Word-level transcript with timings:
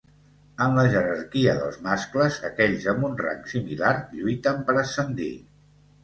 En 0.63 0.71
la 0.75 0.83
jerarquia 0.93 1.51
dels 1.57 1.75
mascles, 1.87 2.39
aquells 2.49 2.87
amb 2.93 3.05
un 3.09 3.13
rang 3.19 3.43
similar 3.51 3.91
lluiten 4.15 4.65
per 4.71 4.75
ascendir. 4.85 5.29